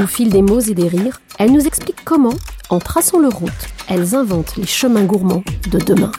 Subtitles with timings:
[0.00, 2.34] Au fil des mots et des rires, elles nous expliquent comment,
[2.70, 3.50] en traçant leur route,
[3.88, 5.42] elles inventent les chemins gourmands
[5.72, 6.12] de demain.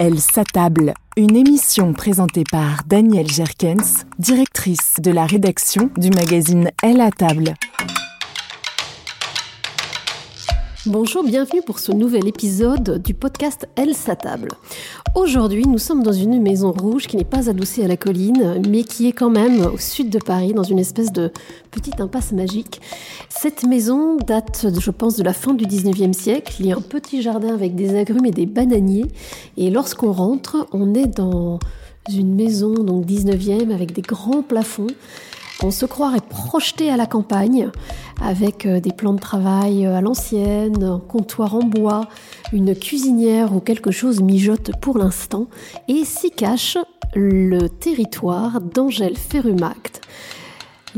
[0.00, 0.94] Elle s'attable.
[1.16, 7.54] Une émission présentée par Danielle Jerkens, directrice de la rédaction du magazine Elle à table.
[10.90, 14.48] Bonjour, bienvenue pour ce nouvel épisode du podcast Elle s'attable.
[15.14, 18.84] Aujourd'hui, nous sommes dans une maison rouge qui n'est pas adossée à la colline, mais
[18.84, 21.30] qui est quand même au sud de Paris, dans une espèce de
[21.70, 22.80] petite impasse magique.
[23.28, 26.54] Cette maison date, je pense, de la fin du 19e siècle.
[26.58, 29.08] Il y a un petit jardin avec des agrumes et des bananiers.
[29.58, 31.58] Et lorsqu'on rentre, on est dans
[32.10, 34.86] une maison donc 19e avec des grands plafonds.
[35.62, 37.70] On se croirait projeté à la campagne
[38.22, 42.02] avec euh, des plans de travail euh, à l'ancienne, un comptoir en bois,
[42.52, 45.48] une cuisinière où quelque chose mijote pour l'instant
[45.88, 46.78] et s'y cache
[47.14, 50.02] le territoire d'Angèle Ferrumact.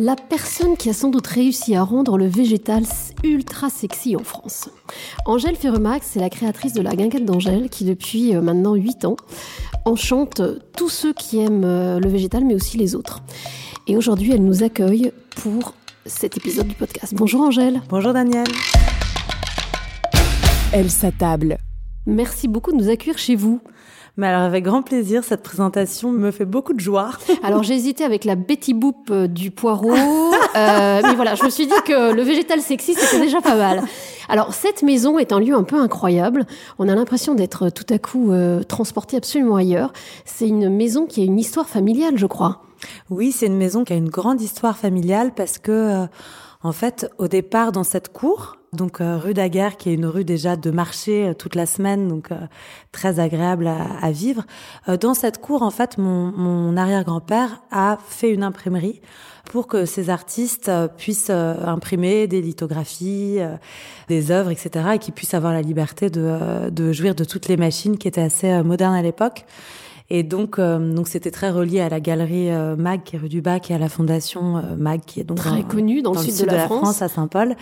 [0.03, 2.85] La personne qui a sans doute réussi à rendre le végétal
[3.23, 4.71] ultra sexy en France.
[5.27, 9.17] Angèle Ferrumax, c'est la créatrice de la guinguette d'Angèle qui, depuis euh, maintenant 8 ans,
[9.85, 10.41] enchante
[10.75, 11.67] tous ceux qui aiment
[11.99, 13.21] le végétal, mais aussi les autres.
[13.89, 15.75] Et aujourd'hui, elle nous accueille pour
[16.07, 17.13] cet épisode du podcast.
[17.15, 17.83] Bonjour Angèle.
[17.91, 18.47] Bonjour Daniel.
[20.73, 21.59] Elle s'attable.
[22.07, 23.61] Merci beaucoup de nous accueillir chez vous.
[24.17, 27.11] Mais alors avec grand plaisir, cette présentation me fait beaucoup de joie.
[27.43, 29.93] Alors j'ai hésité avec la Betty Boop euh, du poireau,
[30.57, 33.83] euh, mais voilà, je me suis dit que le végétal sexy c'était déjà pas mal.
[34.29, 36.47] Alors cette maison est un lieu un peu incroyable.
[36.79, 39.93] On a l'impression d'être tout à coup euh, transporté absolument ailleurs.
[40.25, 42.63] C'est une maison qui a une histoire familiale, je crois.
[43.11, 46.07] Oui, c'est une maison qui a une grande histoire familiale parce que, euh,
[46.63, 50.25] en fait, au départ, dans cette cour, donc euh, rue Daguerre, qui est une rue
[50.25, 52.37] déjà de marché euh, toute la semaine, donc euh,
[52.93, 54.45] très agréable à, à vivre.
[55.01, 59.01] Dans cette cour, en fait, mon, mon arrière-grand-père a fait une imprimerie
[59.45, 63.39] pour que ces artistes puissent imprimer des lithographies,
[64.09, 67.57] des œuvres, etc., et qu'ils puissent avoir la liberté de, de jouir de toutes les
[67.57, 69.45] machines qui étaient assez modernes à l'époque.
[70.13, 73.29] Et donc, euh, donc c'était très relié à la galerie euh, Mag, qui est rue
[73.29, 76.19] du Bac, et à la fondation euh, Mag, qui est donc très connue dans, le
[76.19, 77.01] sud, de, la, France.
[77.01, 77.55] à Saint-Paul.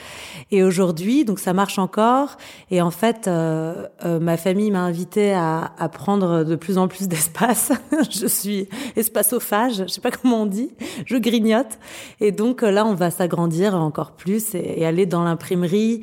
[0.50, 2.38] Et aujourd'hui, donc ça marche encore.
[2.70, 7.70] Et en fait, ma famille m'a invité à, à, prendre de plus en plus d'espace.
[8.10, 10.70] je suis espacophage, je sais pas comment on dit.
[11.04, 11.78] Je grignote.
[12.20, 16.00] Et donc là, on va s'agrandir encore plus et, et aller dans l'imprimerie.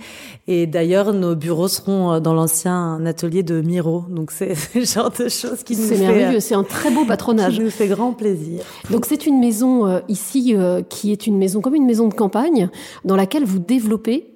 [0.47, 4.05] Et d'ailleurs, nos bureaux seront dans l'ancien atelier de Miro.
[4.09, 7.57] Donc c'est le genre de choses qui nous fait c'est un très beau patronage.
[7.57, 8.63] Ça nous fait grand plaisir.
[8.89, 12.13] Donc c'est une maison euh, ici euh, qui est une maison comme une maison de
[12.13, 12.69] campagne
[13.03, 14.33] dans laquelle vous développez,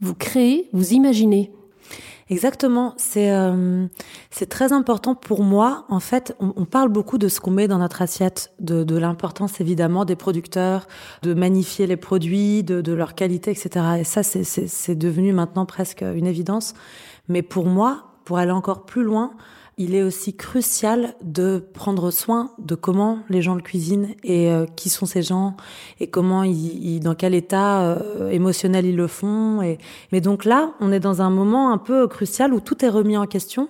[0.00, 1.50] vous créez, vous imaginez.
[2.30, 3.86] Exactement, c'est euh,
[4.30, 5.86] c'est très important pour moi.
[5.88, 9.62] En fait, on, parle beaucoup de ce qu'on met dans notre assiette, de, de l'importance
[9.62, 10.88] évidemment des producteurs,
[11.22, 13.86] de magnifier les produits, de, de leur qualité, etc.
[14.00, 16.74] Et ça, c'est devenu maintenant presque une évidence.
[17.28, 19.32] Mais pour moi, pour aller encore plus loin,
[19.78, 24.66] il est aussi crucial de prendre soin de comment les gens le cuisinent et euh,
[24.76, 25.56] qui sont ces gens
[26.00, 29.62] et comment ils, dans quel état euh, émotionnel ils le font.
[29.62, 29.78] Et,
[30.12, 33.16] mais donc là, on est dans un moment un peu crucial où tout est remis
[33.16, 33.68] en question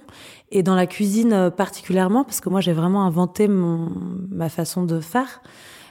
[0.51, 3.91] et dans la cuisine euh, particulièrement parce que moi j'ai vraiment inventé mon,
[4.31, 5.43] ma façon de faire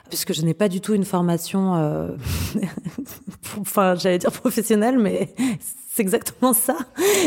[0.08, 2.08] puisque je n'ai pas du tout une formation, euh,
[3.60, 5.34] enfin j'allais dire professionnelle, mais
[5.98, 6.76] c'est exactement ça.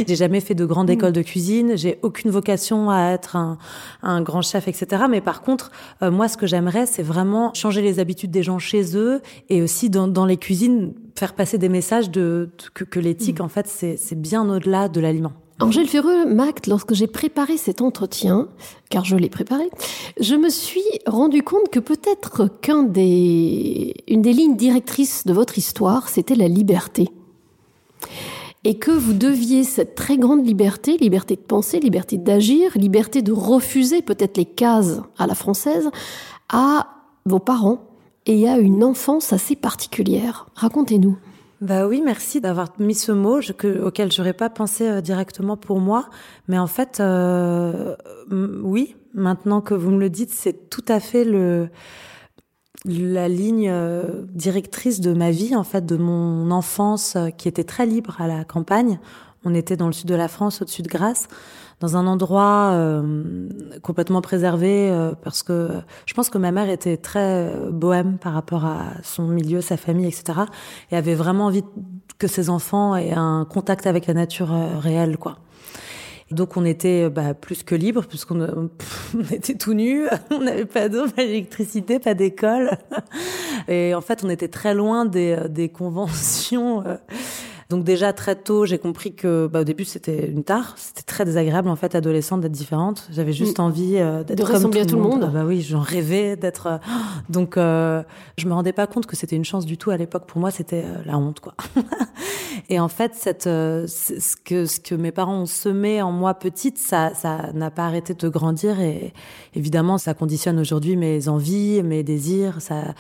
[0.07, 0.94] J'ai jamais fait de grande mm.
[0.94, 3.57] école de cuisine, j'ai aucune vocation à être un,
[4.01, 5.03] un, grand chef, etc.
[5.09, 5.71] Mais par contre,
[6.01, 9.62] euh, moi, ce que j'aimerais, c'est vraiment changer les habitudes des gens chez eux et
[9.62, 13.44] aussi dans, dans les cuisines faire passer des messages de, que, que l'éthique, mm.
[13.44, 15.33] en fait, c'est bien au-delà de l'aliment.
[15.59, 18.47] Angèle Ferreux, Mact, lorsque j'ai préparé cet entretien,
[18.89, 19.69] car je l'ai préparé,
[20.19, 25.57] je me suis rendu compte que peut-être qu'une des, une des lignes directrices de votre
[25.57, 27.09] histoire, c'était la liberté.
[28.63, 33.31] Et que vous deviez cette très grande liberté, liberté de penser, liberté d'agir, liberté de
[33.31, 35.90] refuser peut-être les cases à la française,
[36.50, 36.88] à
[37.25, 37.88] vos parents
[38.25, 40.48] et à une enfance assez particulière.
[40.56, 41.18] Racontez-nous.
[41.62, 45.80] Bah oui, merci d'avoir mis ce mot que, auquel j'aurais pas pensé euh, directement pour
[45.80, 46.10] moi,
[46.48, 47.96] mais en fait, euh,
[48.31, 51.69] oui, maintenant que vous me le dites, c'est tout à fait le
[52.86, 57.63] la ligne euh, directrice de ma vie, en fait, de mon enfance euh, qui était
[57.63, 59.00] très libre à la campagne.
[59.44, 61.28] On était dans le sud de la France, au-dessus de Grasse
[61.81, 63.50] dans un endroit euh,
[63.81, 65.69] complètement préservé euh, parce que
[66.06, 70.06] je pense que ma mère était très bohème par rapport à son milieu, sa famille,
[70.06, 70.42] etc.
[70.92, 71.63] et avait vraiment envie
[72.19, 75.38] que ses enfants aient un contact avec la nature euh, réelle, quoi.
[76.31, 78.42] Donc on était bah, plus que libre puisqu'on
[79.16, 82.78] on était tout nus, on n'avait pas d'eau, pas d'électricité, pas d'école.
[83.68, 86.83] Et en fait, on était très loin des, des conventions
[87.71, 91.23] donc déjà très tôt, j'ai compris que bah, au début c'était une tare, c'était très
[91.23, 93.07] désagréable en fait adolescente d'être différente.
[93.12, 93.62] J'avais juste mm.
[93.62, 95.23] envie euh, d'être de ressembler à tout le monde.
[95.25, 96.68] Ah, bah oui, j'en rêvais d'être.
[96.68, 96.77] Euh,
[97.29, 98.03] donc euh,
[98.38, 100.25] je me rendais pas compte que c'était une chance du tout à l'époque.
[100.27, 101.56] Pour moi, c'était euh, la honte quoi.
[102.69, 106.77] Et en fait, cette ce que ce que mes parents ont semé en moi petite,
[106.77, 109.13] ça ça n'a pas arrêté de grandir et
[109.56, 112.62] évidemment ça conditionne aujourd'hui mes envies, mes désirs.
[112.62, 112.94] Ça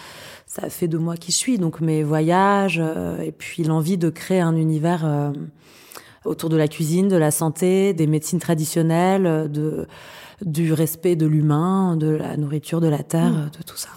[0.51, 1.57] ça fait de moi qui je suis.
[1.57, 2.81] Donc mes voyages
[3.23, 5.31] et puis l'envie de créer un univers euh,
[6.25, 9.87] autour de la cuisine, de la santé, des médecines traditionnelles, euh, de,
[10.41, 13.51] du respect de l'humain, de la nourriture, de la terre, mm.
[13.57, 13.89] de tout ça.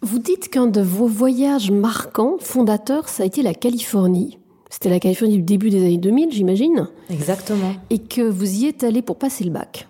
[0.00, 4.38] Vous dites qu'un de vos voyages marquants, fondateurs, ça a été la Californie.
[4.70, 6.88] C'était la Californie du début des années 2000, j'imagine.
[7.10, 7.74] Exactement.
[7.90, 9.86] Et que vous y êtes allé pour passer le bac.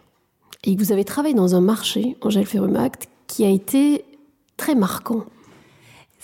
[0.64, 4.04] Et que vous avez travaillé dans un marché, Angèle Ferrumact, qui a été
[4.56, 5.24] très marquant.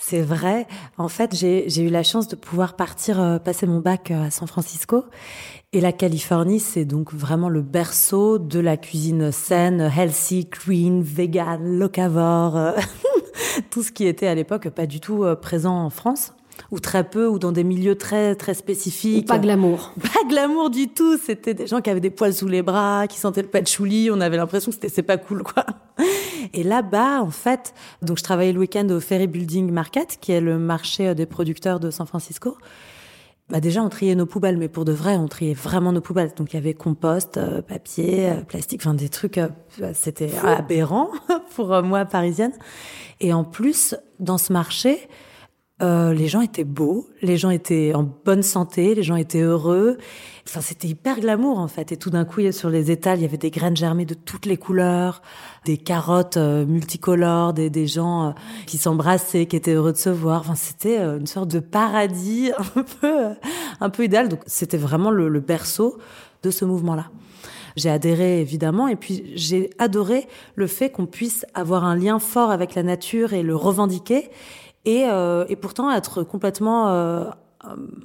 [0.01, 0.65] C'est vrai.
[0.97, 4.31] En fait, j'ai eu la chance de pouvoir partir euh, passer mon bac euh, à
[4.31, 5.03] San Francisco.
[5.73, 11.77] Et la Californie, c'est donc vraiment le berceau de la cuisine saine, healthy, clean, vegan,
[11.77, 12.71] locavore, euh,
[13.69, 16.33] tout ce qui était à l'époque pas du tout présent en France
[16.71, 19.27] ou très peu, ou dans des milieux très très spécifiques.
[19.27, 19.93] pas glamour.
[20.01, 21.17] Pas glamour du tout.
[21.17, 24.09] C'était des gens qui avaient des poils sous les bras, qui sentaient le patchouli.
[24.11, 25.65] On avait l'impression que c'était c'est pas cool quoi.
[26.53, 30.41] Et là-bas, en fait, donc je travaillais le week-end au Ferry Building Market, qui est
[30.41, 32.57] le marché euh, des producteurs de San Francisco.
[33.49, 36.31] Bah déjà, on triait nos poubelles, mais pour de vrai, on triait vraiment nos poubelles.
[36.35, 39.39] Donc il y avait compost, euh, papier, euh, plastique, enfin des trucs,
[39.93, 41.09] c'était aberrant
[41.55, 42.53] pour moi parisienne.
[43.19, 45.09] Et en plus, dans ce marché,
[45.81, 49.97] euh, les gens étaient beaux, les gens étaient en bonne santé, les gens étaient heureux.
[50.45, 51.91] Enfin, c'était hyper glamour en fait.
[51.91, 54.45] Et tout d'un coup, sur les étals, il y avait des graines germées de toutes
[54.45, 55.21] les couleurs,
[55.65, 58.31] des carottes euh, multicolores, des, des gens euh,
[58.65, 60.41] qui s'embrassaient, qui étaient heureux de se voir.
[60.41, 63.29] Enfin, c'était une sorte de paradis un peu,
[63.79, 64.27] un peu idéal.
[64.27, 65.97] Donc, c'était vraiment le, le berceau
[66.43, 67.05] de ce mouvement-là.
[67.77, 68.89] j'ai adhéré évidemment.
[68.89, 73.31] Et puis j'ai adoré le fait qu'on puisse avoir un lien fort avec la nature
[73.31, 74.29] et le revendiquer,
[74.85, 77.25] et, euh, et pourtant être complètement euh,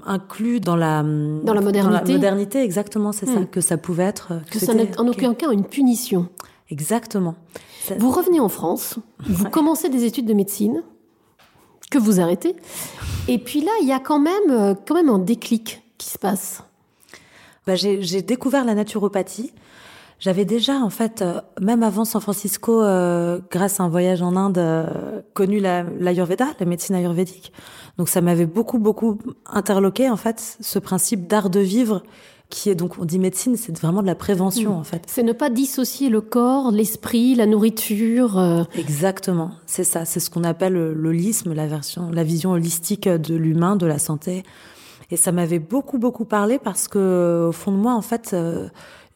[0.05, 2.13] inclus dans la dans la modernité.
[2.15, 3.47] modernité, exactement, c'est ça Hmm.
[3.47, 4.33] que ça pouvait être.
[4.33, 6.29] euh, Que ça n'est en aucun cas une punition.
[6.71, 7.35] Exactement.
[7.85, 10.83] Ça- Vous revenez en France, vous commencez des études de médecine,
[11.91, 12.57] que vous arrêtez,
[13.29, 16.63] et puis là, il y a quand même, quand même un déclic qui se passe.
[17.67, 19.53] Bah, j'ai découvert la naturopathie.
[20.25, 24.37] J'avais déjà, en fait, euh, même avant San Francisco, euh, grâce à un voyage en
[24.37, 27.53] Inde, euh, connu la- l'Ayurveda, la, médecine ayurvédique.
[27.99, 32.03] Donc ça m'avait beaucoup, beaucoup interloqué, en fait, ce principe d'art de vivre,
[32.49, 34.79] qui est donc, on dit médecine, c'est vraiment de la prévention, Mm.
[34.79, 35.03] en fait.
[35.09, 38.67] C'est ne pas dissocier le corps, l'esprit, la nourriture.
[38.79, 43.35] Exactement, c'est ça, c'est ce qu'on appelle le- l'holisme, la version, la vision holistique de
[43.35, 44.43] l'humain, de la santé.
[45.11, 48.35] Et ça m'avait beaucoup beaucoup parlé parce que au fond de moi, en fait,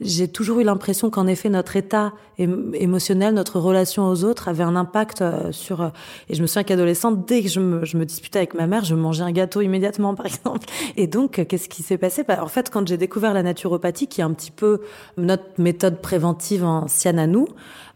[0.00, 4.62] j'ai toujours eu l'impression qu'en effet notre état ém- émotionnel, notre relation aux autres avait
[4.62, 5.81] un impact euh, sur.
[5.81, 5.88] euh,
[6.28, 8.85] et je me souviens qu'adolescente, dès que je me, je me disputais avec ma mère,
[8.85, 10.67] je mangeais un gâteau immédiatement, par exemple.
[10.97, 12.23] Et donc, euh, qu'est-ce qui s'est passé?
[12.23, 14.81] Bah, En fait, quand j'ai découvert la naturopathie, qui est un petit peu
[15.17, 17.49] notre méthode préventive ancienne à nous,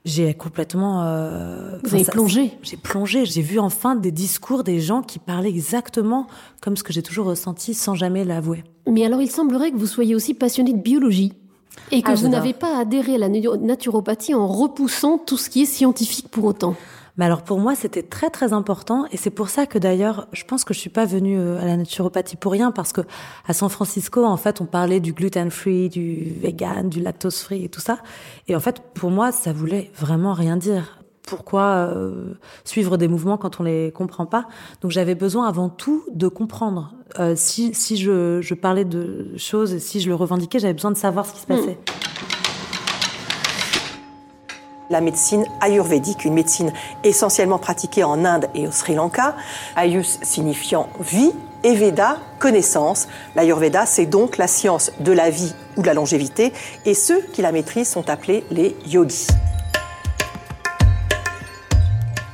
[0.05, 1.05] j'ai complètement.
[1.05, 2.51] euh, Vous avez ça- plongé.
[2.63, 6.27] j'ai plongé, j'ai vu enfin des discours des gens qui parlaient exactement
[6.61, 8.65] comme ce que j'ai toujours ressenti sans jamais l'avouer.
[8.89, 11.35] Mais alors, il semblerait que vous soyez aussi passionné de biologie.
[11.91, 15.63] Et que Ah, vous n'avez pas adhéré à la naturopathie en repoussant tout ce qui
[15.63, 16.75] est scientifique pour autant.
[17.19, 20.45] Mais alors pour moi, c'était très très important et c'est pour ça que d'ailleurs, je
[20.45, 23.03] pense que je suis pas venue euh, à la naturopathie pour rien parce que
[23.47, 27.65] à San Francisco, en fait, on parlait du gluten free, du vegan, du lactose free
[27.65, 27.99] et tout ça.
[28.49, 31.02] Et en fait, pour moi, ça voulait vraiment rien dire.
[31.27, 34.47] Pourquoi euh, suivre des mouvements quand on les comprend pas
[34.81, 36.95] Donc j'avais besoin avant tout de comprendre.
[37.19, 40.91] Euh, si si je, je parlais de choses et si je le revendiquais, j'avais besoin
[40.91, 41.79] de savoir ce qui se passait.
[44.93, 49.35] la médecine ayurvédique, une médecine essentiellement pratiquée en Inde et au Sri Lanka.
[49.75, 51.33] Ayus signifiant vie
[51.65, 53.09] et Veda, connaissance.
[53.35, 56.53] L'Ayurveda, c'est donc la science de la vie ou de la longévité,
[56.85, 59.29] et ceux qui la maîtrisent sont appelés les yogis.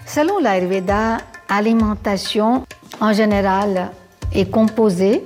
[0.08, 1.18] Selon l'Ayurveda,
[1.50, 2.64] l'alimentation
[2.98, 3.90] en général
[4.34, 5.22] est composée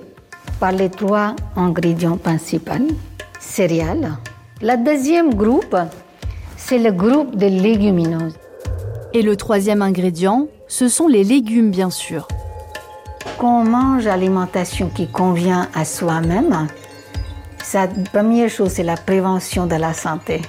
[0.59, 2.73] par les trois ingrédients principaux
[3.39, 4.17] céréales.
[4.61, 5.77] Le deuxième groupe,
[6.57, 8.35] c'est le groupe des légumineuses.
[9.13, 12.27] Et le troisième ingrédient, ce sont les légumes bien sûr.
[13.39, 16.67] Quand on mange l'alimentation qui convient à soi-même,
[17.73, 20.43] la première chose, c'est la prévention de la santé.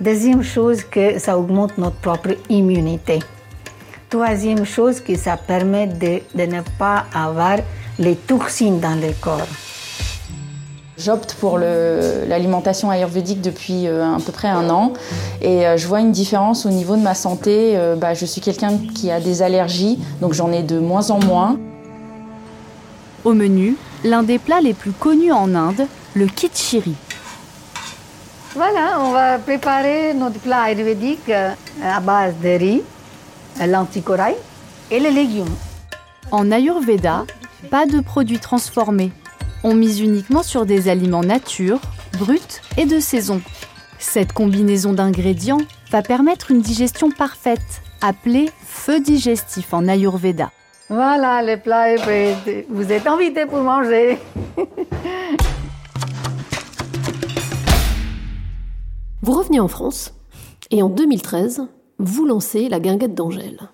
[0.00, 3.18] Deuxième chose, que ça augmente notre propre immunité.
[4.08, 7.58] Troisième chose, que ça permet de, de ne pas avoir
[7.98, 9.46] les toxines dans le corps.
[10.96, 14.92] J'opte pour l'alimentation ayurvédique depuis euh, à peu près un an
[15.40, 17.76] et euh, je vois une différence au niveau de ma santé.
[17.76, 21.20] Euh, bah, je suis quelqu'un qui a des allergies, donc j'en ai de moins en
[21.20, 21.58] moins.
[23.24, 26.94] Au menu, l'un des plats les plus connus en Inde, le kitchiri.
[28.54, 31.52] Voilà, on va préparer notre plat ayurvédique euh,
[31.84, 32.82] à base de riz,
[33.60, 34.34] euh, lentilles corail
[34.90, 35.54] et les légumes.
[36.32, 37.26] En Ayurveda,
[37.70, 39.12] pas de produits transformés.
[39.62, 41.80] On mise uniquement sur des aliments nature,
[42.18, 43.40] bruts et de saison.
[44.00, 45.60] Cette combinaison d'ingrédients
[45.92, 50.50] va permettre une digestion parfaite, appelée feu digestif en Ayurveda.
[50.88, 52.64] Voilà, le plat est prêt.
[52.68, 54.18] Vous êtes invités pour manger.
[59.30, 60.12] Vous revenez en France
[60.72, 61.68] et en 2013,
[62.00, 63.70] vous lancez la guinguette d'Angèle.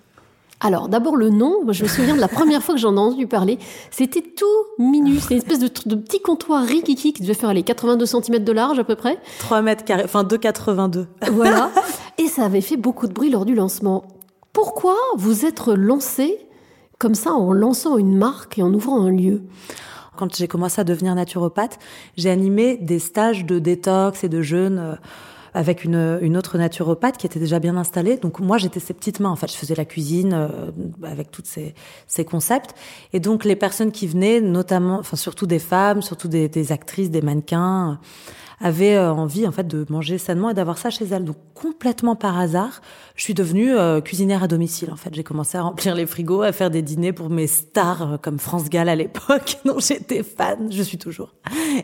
[0.59, 2.99] Alors, d'abord le nom, moi, je me souviens de la première fois que j'en ai
[2.99, 3.57] entendu parler,
[3.89, 4.45] c'était tout
[4.77, 8.43] minus, c'était une espèce de, de petit comptoir rikiki qui devait faire les 82 cm
[8.43, 9.17] de large à peu près.
[9.39, 11.07] 3 mètres carrés, enfin 2,82.
[11.31, 11.71] Voilà.
[12.19, 14.05] Et ça avait fait beaucoup de bruit lors du lancement.
[14.53, 16.37] Pourquoi vous être lancé
[16.99, 19.41] comme ça en lançant une marque et en ouvrant un lieu?
[20.17, 21.79] Quand j'ai commencé à devenir naturopathe,
[22.15, 24.95] j'ai animé des stages de détox et de jeûne euh,
[25.57, 28.17] avec une, une autre naturopathe qui était déjà bien installée.
[28.17, 29.31] Donc moi, j'étais ses petites mains.
[29.31, 30.69] En fait, je faisais la cuisine euh,
[31.01, 31.73] avec tous ces,
[32.05, 32.75] ces concepts.
[33.11, 37.09] Et donc les personnes qui venaient, notamment, enfin surtout des femmes, surtout des, des actrices,
[37.09, 37.99] des mannequins,
[38.59, 41.23] avaient euh, envie en fait de manger sainement et d'avoir ça chez elles.
[41.23, 42.81] Donc complètement par hasard,
[43.15, 44.91] je suis devenue euh, cuisinière à domicile.
[44.91, 48.13] En fait, j'ai commencé à remplir les frigos, à faire des dîners pour mes stars
[48.13, 50.71] euh, comme France Gall à l'époque, dont j'étais fan.
[50.71, 51.33] Je suis toujours.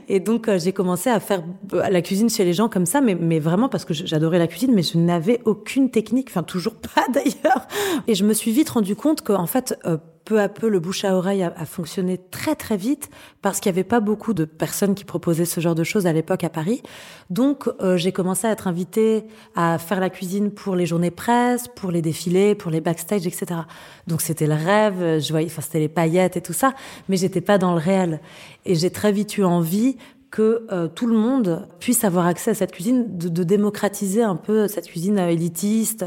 [0.07, 3.15] Et donc euh, j'ai commencé à faire la cuisine chez les gens comme ça, mais,
[3.15, 7.05] mais vraiment parce que j'adorais la cuisine, mais je n'avais aucune technique, enfin toujours pas
[7.11, 7.67] d'ailleurs.
[8.07, 11.05] Et je me suis vite rendu compte qu'en fait, euh, peu à peu, le bouche
[11.05, 13.09] à oreille a, fonctionné très très vite
[13.41, 16.13] parce qu'il n'y avait pas beaucoup de personnes qui proposaient ce genre de choses à
[16.13, 16.81] l'époque à Paris.
[17.29, 19.25] Donc euh, j'ai commencé à être invitée
[19.55, 23.61] à faire la cuisine pour les journées presse, pour les défilés, pour les backstage, etc.
[24.07, 26.73] Donc c'était le rêve, je voyais, enfin c'était les paillettes et tout ça,
[27.09, 28.21] mais j'étais pas dans le réel.
[28.65, 29.97] Et j'ai très vite eu envie
[30.31, 34.35] que euh, tout le monde puisse avoir accès à cette cuisine, de, de démocratiser un
[34.35, 36.03] peu cette cuisine euh, élitiste.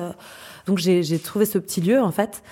[0.66, 2.42] Donc j'ai trouvé ce petit lieu en fait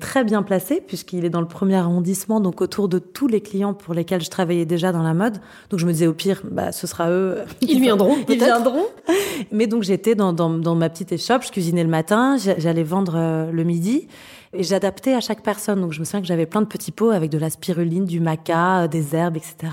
[0.00, 3.74] très bien placé puisqu'il est dans le premier arrondissement, donc autour de tous les clients
[3.74, 5.38] pour lesquels je travaillais déjà dans la mode.
[5.70, 7.42] Donc je me disais au pire, bah ce sera eux.
[7.60, 8.16] Ils viendront.
[8.28, 8.86] Ils viendront.
[9.50, 13.14] Mais donc j'étais dans, dans, dans ma petite échoppe, je cuisinais le matin, j'allais vendre
[13.16, 14.08] euh, le midi.
[14.54, 15.80] Et j'adaptais à chaque personne.
[15.80, 18.20] Donc je me souviens que j'avais plein de petits pots avec de la spiruline, du
[18.20, 19.72] maca, euh, des herbes, etc.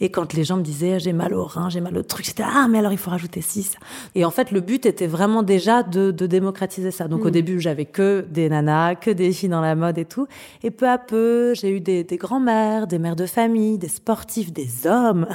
[0.00, 2.42] Et quand les gens me disaient j'ai mal au rein, j'ai mal au truc, j'étais
[2.42, 3.70] ah mais alors il faut rajouter ci.
[4.14, 7.08] Et en fait le but était vraiment déjà de, de démocratiser ça.
[7.08, 7.32] Donc au mm.
[7.32, 10.26] début j'avais que des nanas, que des filles dans la mode et tout.
[10.62, 14.50] Et peu à peu j'ai eu des, des grands-mères, des mères de famille, des sportifs,
[14.50, 15.26] des hommes.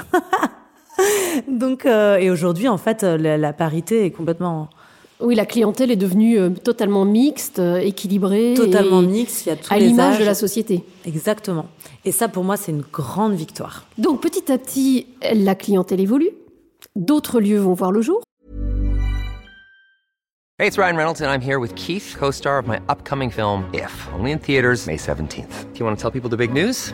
[1.48, 4.70] Donc euh, et aujourd'hui en fait la, la parité est complètement
[5.22, 8.54] oui, la clientèle est devenue euh, totalement mixte, euh, équilibrée.
[8.56, 10.84] Totalement mixte, il y a tous À l'image de la société.
[11.06, 11.68] Exactement.
[12.06, 13.86] Et ça, pour moi, c'est une grande victoire.
[13.98, 16.32] Donc, petit à petit, la clientèle évolue.
[16.96, 18.22] D'autres lieux vont voir le jour.
[20.60, 24.08] Hey, it's Ryan Reynolds, and I'm here with Keith, co-star of my upcoming film, If,
[24.14, 25.72] only in theaters May 17th.
[25.74, 26.94] Do you want to tell people the big news?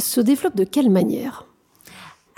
[0.00, 1.49] se développe de quelle manière?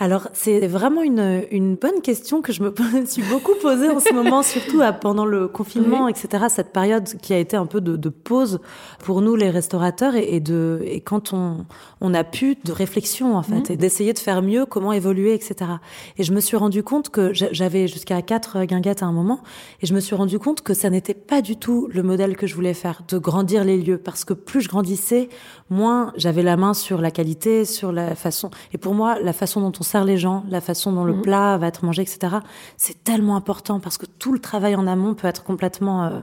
[0.02, 2.74] Alors, c'est vraiment une, une bonne question que je me
[3.06, 6.46] suis beaucoup posée en ce moment, surtout pendant le confinement, etc.
[6.48, 8.58] Cette période qui a été un peu de, de pause
[8.98, 11.66] pour nous, les restaurateurs, et, de et quand on,
[12.00, 13.70] on a pu de réflexion en fait, mhm.
[13.70, 15.70] et d'essayer de faire mieux, comment évoluer, etc.
[16.18, 19.40] Et je me suis rendu compte que j'avais jusqu'à quatre guinguettes à un moment,
[19.82, 22.48] et je me suis rendu compte que ça n'était pas du tout le modèle que
[22.48, 25.28] je voulais faire, de grandir les lieux, parce que plus je grandissais,
[25.70, 28.50] moins j'avais la main sur la qualité, sur la façon.
[28.72, 31.22] Et pour moi, la façon dont on sert les gens, la façon dont le mhm.
[31.22, 32.36] plat va être mangé, etc.
[32.76, 36.20] C'est tellement important parce que tout le travail en amont peut être complètement euh,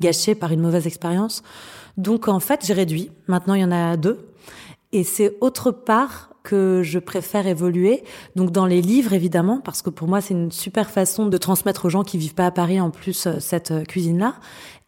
[0.00, 1.42] gâché par une mauvaise expérience.
[1.96, 3.10] Donc en fait, j'ai réduit.
[3.26, 4.28] Maintenant, il y en a deux.
[4.92, 8.02] Et c'est autre part que je préfère évoluer.
[8.36, 11.86] Donc dans les livres évidemment, parce que pour moi c'est une super façon de transmettre
[11.86, 14.34] aux gens qui vivent pas à Paris en plus euh, cette euh, cuisine-là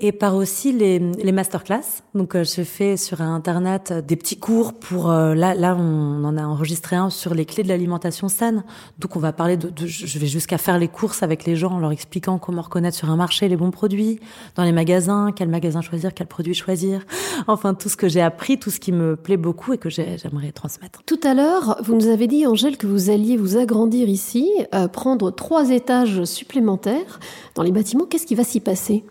[0.01, 2.03] et par aussi les, les masterclass.
[2.15, 5.09] Donc, euh, je fais sur Internet des petits cours pour...
[5.09, 8.65] Là, là, on en a enregistré un sur les clés de l'alimentation saine.
[8.99, 9.69] Donc, on va parler de...
[9.69, 12.97] de je vais jusqu'à faire les courses avec les gens en leur expliquant comment reconnaître
[12.97, 14.19] sur un marché les bons produits,
[14.57, 17.05] dans les magasins, quel magasin choisir, quel produit choisir.
[17.47, 20.51] Enfin, tout ce que j'ai appris, tout ce qui me plaît beaucoup et que j'aimerais
[20.51, 21.05] transmettre.
[21.07, 21.52] Tout à l'heure,
[21.83, 26.25] vous nous avez dit, Angèle, que vous alliez vous agrandir ici, euh, prendre trois étages
[26.25, 27.21] supplémentaires
[27.55, 28.05] dans les bâtiments.
[28.05, 29.05] Qu'est-ce qui va s'y passer?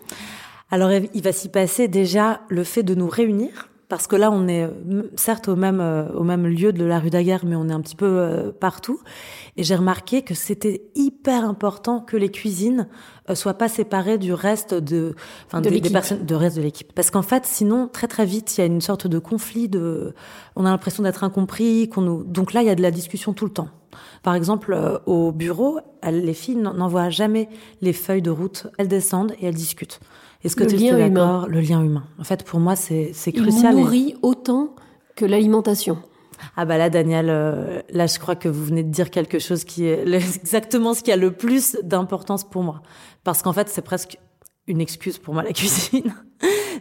[0.70, 4.48] Alors il va s'y passer déjà le fait de nous réunir, parce que là on
[4.48, 7.68] est euh, certes au même euh, au même lieu de la rue Daguerre, mais on
[7.68, 8.98] est un petit peu euh, partout.
[9.58, 12.88] Et j'ai remarqué que c'était hyper important que les cuisines
[13.34, 15.14] soient pas séparées du reste de,
[15.46, 18.62] enfin des, personnes, de reste de l'équipe, parce qu'en fait sinon très très vite il
[18.62, 20.14] y a une sorte de conflit de,
[20.56, 23.34] on a l'impression d'être incompris, qu'on nous, donc là il y a de la discussion
[23.34, 23.68] tout le temps.
[24.22, 27.48] Par exemple, au bureau, les filles n'envoient jamais
[27.80, 28.66] les feuilles de route.
[28.78, 30.00] Elles descendent et elles discutent.
[30.44, 31.48] Est-ce que tu es d'accord?
[31.48, 32.04] Le lien humain.
[32.18, 33.74] En fait, pour moi, c'est crucial.
[33.74, 34.74] Il nourrit autant
[35.16, 35.98] que l'alimentation.
[36.56, 39.64] Ah bah là, Daniel, euh, là, je crois que vous venez de dire quelque chose
[39.64, 42.82] qui est exactement ce qui a le plus d'importance pour moi.
[43.24, 44.18] Parce qu'en fait, c'est presque
[44.66, 46.14] une excuse pour moi la cuisine.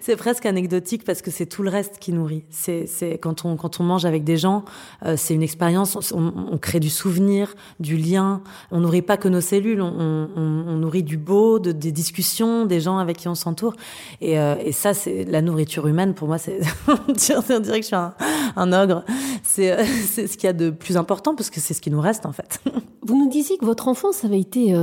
[0.01, 2.43] c'est presque anecdotique parce que c'est tout le reste qui nourrit.
[2.49, 2.87] C'est
[3.21, 4.65] quand on quand on mange avec des gens,
[5.05, 6.11] euh, c'est une expérience.
[6.11, 8.41] On, on, crée du souvenir, du lien.
[8.71, 9.81] On nourrit pas que nos cellules.
[9.81, 13.75] On, on nourrit du beau, de, des discussions, des gens avec qui on s'entoure.
[14.19, 16.13] Et, euh, et ça, c'est la nourriture humaine.
[16.13, 18.13] Pour moi, c'est on dirait que je suis un,
[18.55, 19.03] un ogre.
[19.43, 21.91] C'est euh, c'est ce qu'il y a de plus important parce que c'est ce qui
[21.91, 22.61] nous reste en fait.
[23.03, 24.75] Vous nous disiez que votre enfance avait été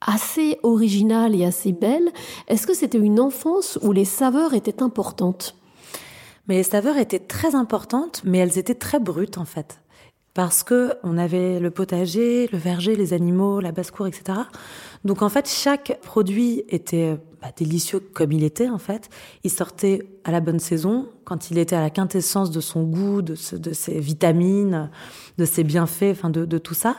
[0.00, 2.10] assez originale et assez belle.
[2.48, 5.56] Est-ce que c'était une enfance où les saveurs étaient importantes?
[6.48, 9.80] Mais les saveurs étaient très importantes, mais elles étaient très brutes en fait.
[10.34, 14.38] Parce que on avait le potager, le verger, les animaux, la basse-cour, etc.
[15.04, 19.08] Donc en fait, chaque produit était bah, délicieux comme il était en fait.
[19.44, 23.22] Il sortait à la bonne saison, quand il était à la quintessence de son goût,
[23.22, 24.90] de, de ses vitamines,
[25.38, 26.96] de ses bienfaits, enfin de, de, tout ça.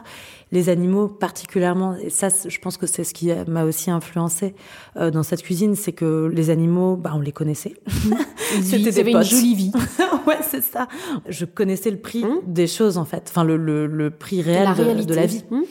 [0.51, 4.55] Les animaux particulièrement, et ça je pense que c'est ce qui m'a aussi influencé
[4.97, 7.75] euh, dans cette cuisine, c'est que les animaux, bah, on les connaissait.
[8.63, 9.23] C'était des potes.
[9.23, 9.71] une jolie vie.
[10.27, 10.87] ouais, c'est ça.
[11.27, 12.39] Je connaissais le prix mmh.
[12.47, 15.43] des choses en fait, enfin le, le, le prix réel de, de, la vie.
[15.51, 15.61] Mmh.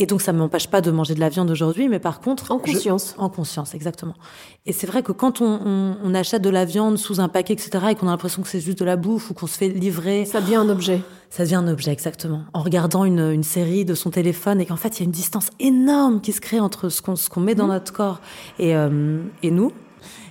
[0.00, 2.50] Et donc, ça ne m'empêche pas de manger de la viande aujourd'hui, mais par contre...
[2.52, 3.14] En conscience.
[3.18, 4.14] en conscience, exactement.
[4.64, 7.52] Et c'est vrai que quand on, on, on, achète de la viande sous un paquet,
[7.52, 9.68] etc., et qu'on a l'impression que c'est juste de la bouffe ou qu'on se fait
[9.68, 10.24] livrer...
[10.24, 11.02] Ça devient un objet.
[11.28, 12.44] Ça devient un objet, exactement.
[12.54, 15.10] En regardant une, une série de son téléphone et qu'en fait, il y a une
[15.10, 17.70] distance énorme qui se crée entre ce qu'on qu'on met dans mmh.
[17.70, 18.20] notre corps
[18.58, 19.70] et, euh, et nous.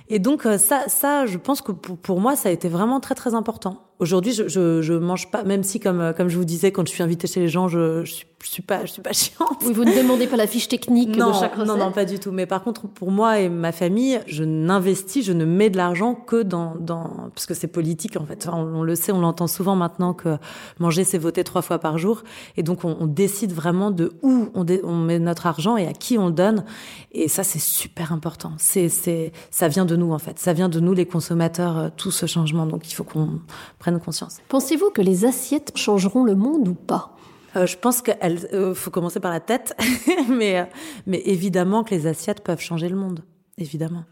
[0.08, 2.98] Et donc euh, ça, ça, je pense que pour, pour, moi, ça a été vraiment
[2.98, 3.78] très très important.
[4.00, 6.86] Aujourd'hui, je, je, je mange pas, même si comme euh, comme je vous disais, quand
[6.86, 9.12] je suis invitée chez les gens, je, je suis je suis pas, je suis pas
[9.12, 9.58] chiante.
[9.66, 11.68] Oui, vous ne demandez pas la fiche technique non, de chaque recette.
[11.68, 12.32] Non, non, pas du tout.
[12.32, 16.14] Mais par contre, pour moi et ma famille, je n'investis, je ne mets de l'argent
[16.14, 18.48] que dans, dans, parce que c'est politique en fait.
[18.50, 20.38] on, on, le sait, on l'entend souvent maintenant que
[20.78, 22.22] manger c'est voter trois fois par jour,
[22.56, 25.86] et donc on, on décide vraiment de où on, dé, on, met notre argent et
[25.86, 26.64] à qui on le donne.
[27.12, 28.52] Et ça, c'est super important.
[28.56, 30.38] C'est, c'est, ça vient de nous en fait.
[30.38, 32.64] Ça vient de nous les consommateurs, euh, tout ce changement.
[32.64, 33.40] Donc il faut qu'on
[33.78, 34.38] prenne conscience.
[34.48, 37.16] Pensez-vous que les assiettes changeront le monde ou pas?
[37.56, 39.76] Euh, je pense qu'il euh, faut commencer par la tête,
[40.28, 40.64] mais, euh,
[41.06, 43.24] mais évidemment que les assiettes peuvent changer le monde,
[43.58, 44.04] évidemment.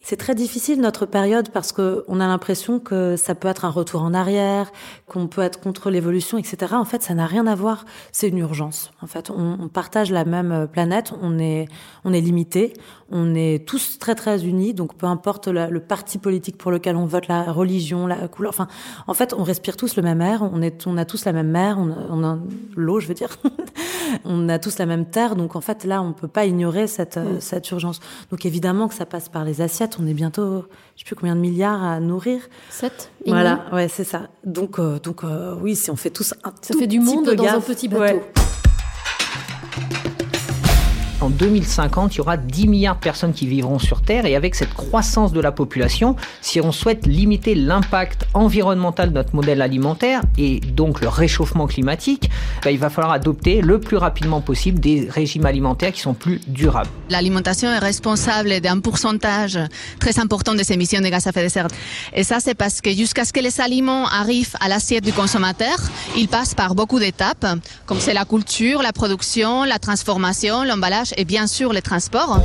[0.00, 3.70] C'est très difficile notre période parce que on a l'impression que ça peut être un
[3.70, 4.70] retour en arrière,
[5.06, 6.74] qu'on peut être contre l'évolution, etc.
[6.74, 7.84] En fait, ça n'a rien à voir.
[8.12, 8.92] C'est une urgence.
[9.02, 11.12] En fait, on, on, partage la même planète.
[11.20, 11.66] On est,
[12.04, 12.74] on est limité.
[13.10, 14.74] On est tous très très unis.
[14.74, 18.50] Donc, peu importe la, le parti politique pour lequel on vote, la religion, la couleur.
[18.50, 18.68] Enfin,
[19.06, 20.42] en fait, on respire tous le même air.
[20.42, 21.78] On est, on a tous la même mer.
[21.78, 22.38] On a, on a
[22.76, 23.36] l'eau, je veux dire.
[24.24, 25.36] on a tous la même terre.
[25.36, 27.40] Donc, en fait, là, on peut pas ignorer cette, mm.
[27.40, 28.00] cette urgence.
[28.30, 30.64] Donc, évidemment que ça passe par les assiettes on est bientôt,
[30.96, 32.40] je sais plus combien de milliards à nourrir.
[32.70, 34.28] 7 Voilà, ouais, c'est ça.
[34.44, 37.44] Donc, euh, donc euh, oui, si on fait tous un Ça fait du monde dans
[37.44, 38.02] gaffe, un petit bateau.
[38.02, 38.22] Ouais.
[41.20, 44.54] En 2050, il y aura 10 milliards de personnes qui vivront sur Terre et avec
[44.54, 50.20] cette croissance de la population, si on souhaite limiter l'impact environnemental de notre modèle alimentaire
[50.36, 52.30] et donc le réchauffement climatique,
[52.62, 56.40] ben, il va falloir adopter le plus rapidement possible des régimes alimentaires qui sont plus
[56.46, 56.88] durables.
[57.10, 59.58] L'alimentation est responsable d'un pourcentage
[59.98, 61.66] très important des émissions de gaz à effet de serre.
[62.14, 65.78] Et ça, c'est parce que jusqu'à ce que les aliments arrivent à l'assiette du consommateur,
[66.16, 67.44] ils passent par beaucoup d'étapes,
[67.86, 72.40] comme c'est la culture, la production, la transformation, l'emballage et bien sûr les transports.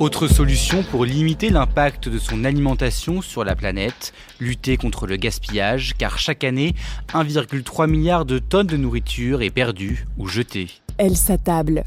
[0.00, 5.94] Autre solution pour limiter l'impact de son alimentation sur la planète, lutter contre le gaspillage,
[5.96, 6.74] car chaque année,
[7.12, 10.68] 1,3 milliard de tonnes de nourriture est perdue ou jetée.
[10.98, 11.84] Elle s'attable.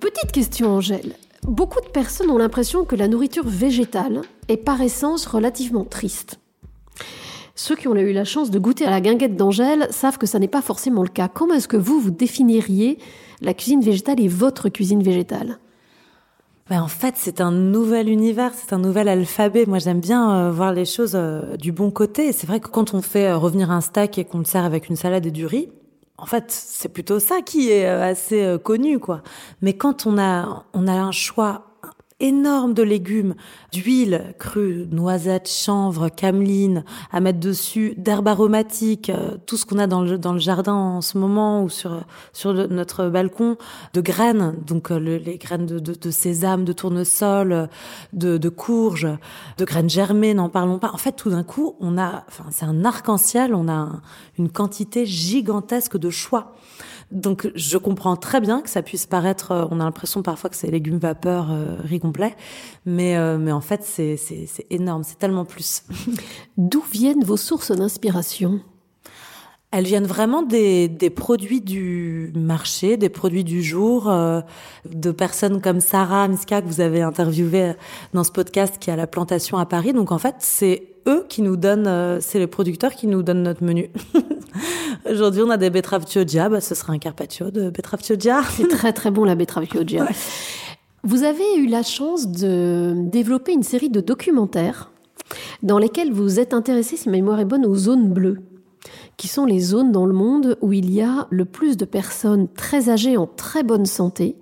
[0.00, 1.14] Petite question, Angèle.
[1.46, 6.38] Beaucoup de personnes ont l'impression que la nourriture végétale est par essence relativement triste.
[7.54, 10.38] Ceux qui ont eu la chance de goûter à la guinguette d'Angèle savent que ça
[10.38, 11.28] n'est pas forcément le cas.
[11.28, 12.98] Comment est-ce que vous, vous définiriez
[13.40, 15.58] la cuisine végétale et votre cuisine végétale
[16.68, 19.64] ben en fait, c'est un nouvel univers, c'est un nouvel alphabet.
[19.66, 22.32] Moi, j'aime bien euh, voir les choses euh, du bon côté.
[22.32, 24.90] C'est vrai que quand on fait euh, revenir un steak et qu'on le sert avec
[24.90, 25.70] une salade et du riz,
[26.18, 29.22] en fait, c'est plutôt ça qui est assez connu, quoi.
[29.62, 31.67] Mais quand on a, on a un choix
[32.20, 33.34] énorme de légumes,
[33.72, 39.86] d'huile crue, noisettes, chanvre, cameline, à mettre dessus, d'herbes aromatiques, euh, tout ce qu'on a
[39.86, 43.56] dans le, dans le jardin en ce moment ou sur, sur notre balcon,
[43.94, 47.68] de graines, donc euh, le, les graines de, de, sésame, de tournesol,
[48.12, 49.06] de, de courge,
[49.56, 50.90] de graines germées, n'en parlons pas.
[50.92, 54.02] En fait, tout d'un coup, on a, enfin, c'est un arc-en-ciel, on a un,
[54.38, 56.54] une quantité gigantesque de choix.
[57.10, 60.56] Donc je comprends très bien que ça puisse paraître, euh, on a l'impression parfois que
[60.56, 62.36] c'est légumes vapeur, euh, riz complet,
[62.84, 64.18] mais, euh, mais en fait c'est
[64.70, 65.84] énorme, c'est tellement plus.
[66.58, 68.60] D'où viennent vos sources d'inspiration?
[69.70, 74.40] Elles viennent vraiment des, des, produits du marché, des produits du jour, euh,
[74.90, 77.74] de personnes comme Sarah Miska que vous avez interviewé
[78.14, 79.92] dans ce podcast qui a la plantation à Paris.
[79.92, 83.42] Donc en fait, c'est eux qui nous donnent, euh, c'est les producteurs qui nous donnent
[83.42, 83.90] notre menu.
[85.10, 88.42] Aujourd'hui, on a des betteraves chioggia, bah, ce sera un carpaccio de betteraves chioggia.
[88.56, 90.04] C'est très très bon la betterave chioggia.
[90.04, 90.14] Ouais.
[91.04, 94.90] Vous avez eu la chance de développer une série de documentaires
[95.62, 98.38] dans lesquels vous êtes intéressé, si ma mémoire est bonne, aux zones bleues
[99.16, 102.48] qui sont les zones dans le monde où il y a le plus de personnes
[102.48, 104.36] très âgées en très bonne santé.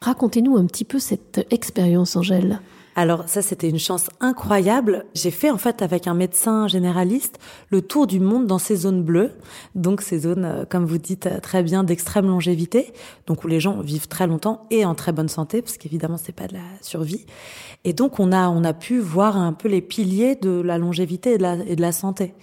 [0.00, 2.60] Racontez-nous un petit peu cette expérience, Angèle.
[2.94, 5.06] Alors ça, c'était une chance incroyable.
[5.14, 7.38] J'ai fait en fait avec un médecin généraliste
[7.70, 9.32] le tour du monde dans ces zones bleues,
[9.74, 12.92] donc ces zones, euh, comme vous dites euh, très bien, d'extrême longévité,
[13.26, 16.34] donc où les gens vivent très longtemps et en très bonne santé, parce qu'évidemment c'est
[16.34, 17.24] pas de la survie.
[17.84, 21.32] Et donc on a on a pu voir un peu les piliers de la longévité
[21.32, 22.34] et de la, santé.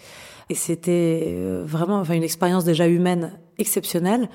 [0.49, 4.29] Et c'était euh, vraiment enfin, une expérience déjà humaine exceptionnelle.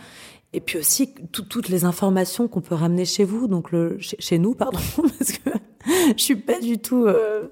[0.53, 4.55] Et puis aussi toutes les informations qu'on peut ramener chez vous, donc le, chez, nous,
[4.55, 4.79] pardon,
[6.17, 7.45] je suis pas du tout euh,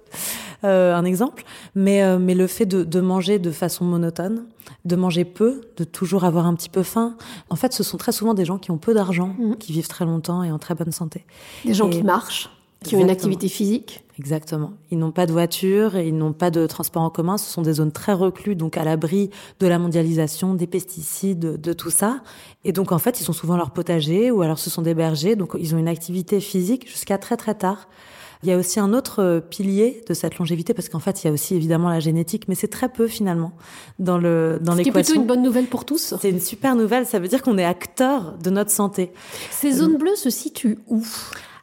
[0.64, 4.44] euh, un exemple, mais euh, mais le fait de, de manger de façon monotone,
[4.84, 7.16] de manger peu, de toujours avoir un petit peu faim.
[7.50, 9.56] En fait, ce sont très souvent des gens qui ont peu d'argent, Mhm.
[9.56, 11.24] qui vivent très longtemps et en très bonne santé.
[11.64, 12.48] Des gens Et- qui marchent,
[12.82, 14.04] qui ont une activité physique.
[14.18, 14.72] Exactement.
[14.90, 17.38] Ils n'ont pas de voiture et ils n'ont pas de transport en commun.
[17.38, 21.56] Ce sont des zones très recluses, donc à l'abri de la mondialisation, des pesticides, de,
[21.56, 22.20] de tout ça.
[22.64, 25.34] Et donc en fait, ils sont souvent leur potager ou alors ce sont des bergers.
[25.36, 27.88] Donc ils ont une activité physique jusqu'à très très tard.
[28.44, 31.28] Il y a aussi un autre euh, pilier de cette longévité parce qu'en fait, il
[31.28, 33.52] y a aussi évidemment la génétique, mais c'est très peu finalement
[34.00, 35.12] dans le dans Ce qui est l'équation.
[35.14, 36.14] plutôt une bonne nouvelle pour tous.
[36.20, 37.06] C'est une super nouvelle.
[37.06, 39.12] Ça veut dire qu'on est acteur de notre santé.
[39.52, 41.04] Ces zones bleues se situent où?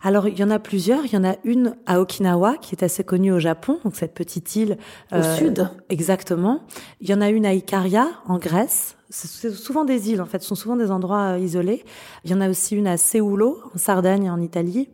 [0.02, 1.06] Alors, il y en a plusieurs.
[1.06, 4.14] Il y en a une à Okinawa, qui est assez connue au Japon, donc cette
[4.14, 4.78] petite île.
[5.12, 5.70] Au sud.
[5.90, 6.62] Exactement.
[7.02, 8.96] Il y en a une à Ikaria, en Grèce.
[9.10, 10.42] C'est c'est souvent des îles, en fait.
[10.42, 11.84] Ce sont souvent des endroits euh, isolés.
[12.24, 14.90] Il y en a aussi une à Seulo, en Sardaigne, en Italie.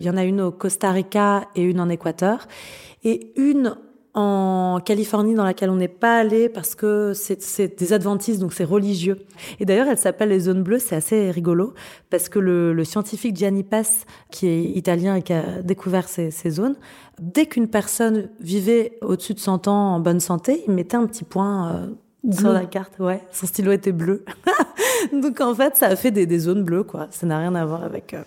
[0.00, 2.46] Il y en a une au Costa Rica et une en Équateur.
[3.02, 3.76] Et une
[4.14, 8.52] en Californie dans laquelle on n'est pas allé parce que c'est c'est des adventistes, donc
[8.52, 9.18] c'est religieux.
[9.60, 11.74] Et d'ailleurs, elle s'appelle les zones bleues, c'est assez rigolo
[12.10, 16.30] parce que le, le scientifique Gianni Pass, qui est italien et qui a découvert ces,
[16.32, 16.74] ces zones,
[17.20, 21.24] dès qu'une personne vivait au-dessus de 100 ans en bonne santé, il mettait un petit
[21.24, 22.94] point euh, sur la carte.
[22.98, 24.24] Ouais, son stylo était bleu.
[25.12, 27.06] donc en fait, ça a fait des, des zones bleues, quoi.
[27.10, 28.12] Ça n'a rien à voir avec...
[28.14, 28.22] euh,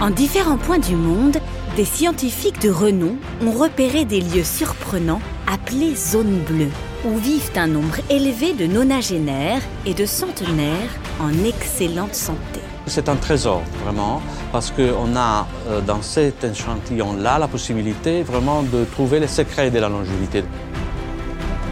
[0.00, 1.38] En différents points du monde,
[1.78, 6.72] des scientifiques de renom ont repéré des lieux surprenants appelés zones bleues,
[7.04, 12.58] où vivent un nombre élevé de nonagénaires et de centenaires en excellente santé.
[12.88, 18.84] C'est un trésor, vraiment, parce qu'on a euh, dans cet échantillon-là la possibilité vraiment de
[18.84, 20.42] trouver les secrets de la longévité.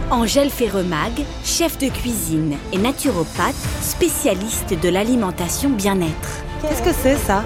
[0.09, 1.11] Angèle Ferremag,
[1.43, 6.29] chef de cuisine et naturopathe, spécialiste de l'alimentation bien-être.
[6.61, 7.43] Qu'est-ce que c'est ça?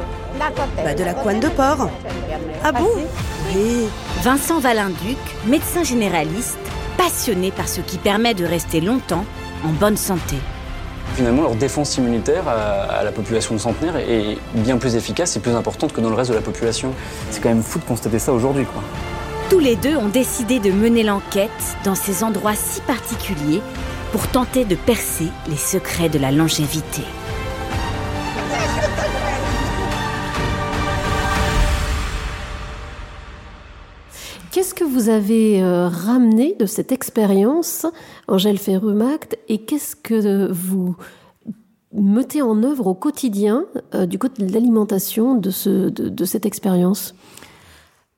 [0.84, 1.90] Bah, De la couenne de porc.
[2.64, 2.90] Ah bon
[3.56, 3.88] Oui.
[4.22, 6.60] Vincent Valinduc, médecin généraliste,
[6.98, 9.26] passionné par ce qui permet de rester longtemps
[9.66, 10.36] en bonne santé.
[11.16, 15.54] Finalement, leur défense immunitaire à, la population de centenaires est bien plus efficace et plus
[15.54, 16.94] importante que dans le reste de la population.
[17.32, 18.82] C'est quand même fou de constater ça aujourd'hui, quoi.
[19.50, 21.52] Tous les deux ont décidé de mener l'enquête
[21.84, 23.62] dans ces endroits si particuliers
[24.14, 27.02] pour tenter de percer les secrets de la longévité.
[34.92, 37.86] Vous avez euh, ramené de cette expérience,
[38.28, 40.96] Angèle Ferrumact, et qu'est-ce que vous
[41.94, 46.46] mettez en œuvre au quotidien euh, du côté de l'alimentation de, ce, de, de cette
[46.46, 47.16] expérience?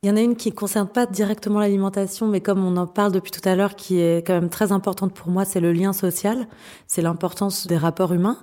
[0.02, 2.88] Il y en a une qui ne concerne pas directement l'alimentation, mais comme on en
[2.88, 5.72] parle depuis tout à l'heure, qui est quand même très importante pour moi, c'est le
[5.72, 6.48] lien social,
[6.88, 8.38] c'est l'importance des rapports humains.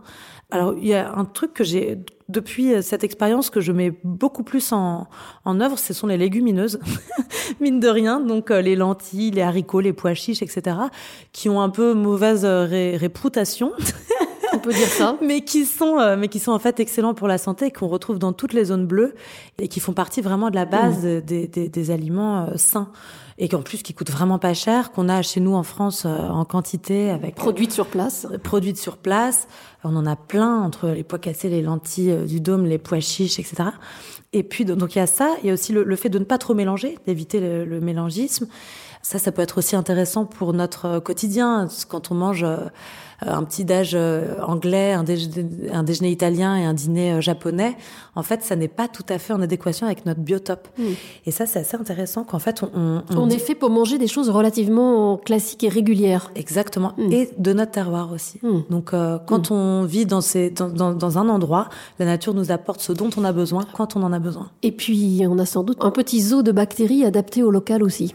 [0.50, 1.98] Alors, il y a un truc que j'ai,
[2.30, 5.06] depuis cette expérience, que je mets beaucoup plus en,
[5.44, 6.78] en œuvre, ce sont les légumineuses,
[7.60, 8.20] mine de rien.
[8.20, 10.76] Donc, euh, les lentilles, les haricots, les pois chiches, etc.,
[11.32, 13.72] qui ont un peu mauvaise euh, ré- réputation.
[14.54, 15.16] On peut dire ça.
[15.22, 18.18] mais qui sont, euh, mais qui sont en fait excellents pour la santé, qu'on retrouve
[18.18, 19.14] dans toutes les zones bleues
[19.58, 21.20] et qui font partie vraiment de la base Mmh.
[21.20, 22.90] des, des, des aliments euh, sains
[23.38, 26.28] et qu'en plus qui coûtent vraiment pas cher, qu'on a chez nous en France euh,
[26.28, 28.26] en quantité avec Produites sur place.
[28.42, 29.48] produites sur place.
[29.82, 33.00] On en a plein entre les pois cassés, les lentilles euh, du dôme, les pois
[33.00, 33.70] chiches, etc.
[34.32, 36.18] Et puis donc il y a ça, il y a aussi le, le fait de
[36.18, 38.46] ne pas trop mélanger, d'éviter le, le mélangisme.
[39.02, 42.56] Ça, ça peut être aussi intéressant pour notre euh, quotidien quand on mange euh,
[43.22, 47.76] un petit déj euh, anglais, un déjeuner, un déjeuner italien et un dîner japonais.
[48.14, 50.68] En fait, ça n'est pas tout à fait en adéquation avec notre biotope.
[50.78, 50.82] Mm.
[51.26, 53.96] Et ça, c'est assez intéressant qu'en fait, on, on, On dit- est fait pour manger
[53.98, 56.30] des choses relativement classiques et régulières.
[56.34, 56.92] Exactement.
[57.10, 58.38] Et de notre terroir aussi.
[58.68, 62.52] Donc, euh, quand on vit dans, ces, dans, dans, dans un endroit, la nature nous
[62.52, 64.50] apporte ce dont on a besoin quand on en a besoin.
[64.62, 68.14] Et puis, on a sans doute un petit zoo de bactéries adapté au local aussi.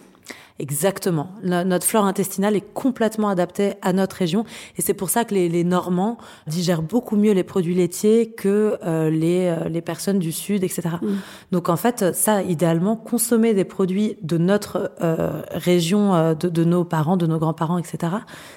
[0.58, 1.32] Exactement.
[1.44, 4.46] notre flore intestinale est complètement adaptée à notre région
[4.78, 8.78] et c'est pour ça que les, les, Normands digèrent beaucoup mieux les produits laitiers que
[8.86, 10.84] euh, les, euh, les personnes du Sud, etc.
[11.02, 11.08] Mm.
[11.52, 16.63] Donc en fait, ça, idéalement, consommer des produits de notre euh, région, euh, de, de,
[16.63, 18.13] nos parents, de nos grands-parents, etc.,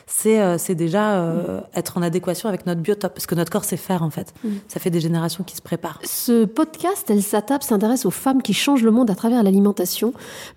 [0.07, 1.63] c'est c'est déjà mm.
[1.75, 4.33] être en adéquation avec notre biotope, parce que notre corps sait faire en fait.
[4.45, 4.49] Mm.
[4.69, 5.99] Ça fait des générations qui se préparent.
[6.05, 10.13] Ce podcast, Elle s'attape, s'intéresse aux femmes qui changent le monde à travers l'alimentation.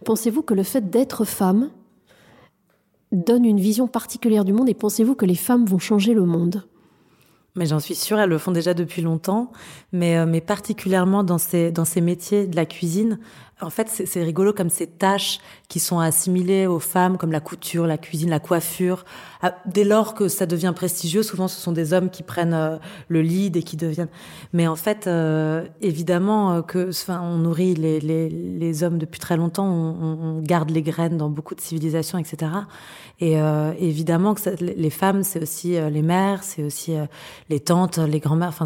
[0.06, 1.70] Pensez-vous que le fait d'être femme
[3.12, 6.64] donne une vision particulière du monde et pensez-vous que les femmes vont changer le monde?
[7.56, 9.52] Mais j'en suis sûre, elles le font déjà depuis longtemps,
[9.92, 13.20] mais, euh, particulièrement dans ces métiers de la cuisine,
[13.62, 17.86] en fait, c'est rigolo comme ces tâches qui sont assimilées aux femmes, comme la couture,
[17.88, 19.06] la cuisine, la coiffure.
[19.66, 23.22] Dès lors que ça devient prestigieux, souvent ce sont des hommes qui prennent euh, le
[23.22, 24.10] lead et qui deviennent.
[24.54, 29.20] Mais en fait, euh, évidemment euh, que, enfin, on nourrit les, les, les, hommes depuis
[29.20, 32.52] très longtemps, on, on, garde les graines dans beaucoup de civilisations, etc.
[33.20, 33.36] Et
[33.78, 36.94] évidemment que les femmes, c'est aussi les mères, c'est aussi
[37.50, 38.48] les tantes, les grands-mères.
[38.50, 38.66] Enfin,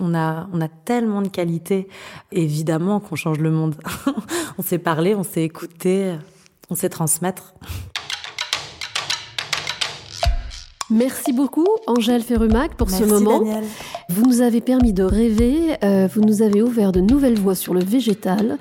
[0.00, 1.88] on a on a tellement de qualités.
[2.32, 3.74] Évidemment qu'on change le monde.
[4.58, 6.14] on s'est parlé, on s'est écouté,
[6.70, 7.54] on sait transmettre.
[10.90, 13.42] Merci beaucoup, Angèle Ferrumac, pour ce moment.
[14.10, 17.72] Vous nous avez permis de rêver, euh, vous nous avez ouvert de nouvelles voies sur
[17.72, 18.58] le végétal.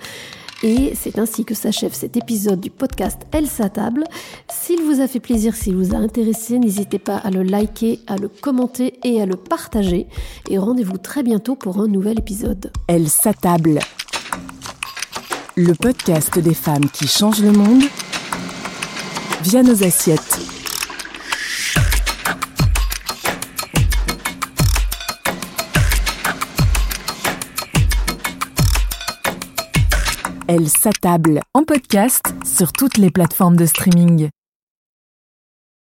[0.64, 4.06] Et c'est ainsi que s'achève cet épisode du podcast Elle table.
[4.50, 8.16] S'il vous a fait plaisir, s'il vous a intéressé, n'hésitez pas à le liker, à
[8.16, 10.08] le commenter et à le partager.
[10.50, 12.72] Et rendez-vous très bientôt pour un nouvel épisode.
[12.88, 13.80] Elle s'attable
[15.56, 17.84] le podcast des femmes qui changent le monde
[19.44, 20.40] via nos assiettes.
[30.48, 34.30] Elle s'attable en podcast sur toutes les plateformes de streaming.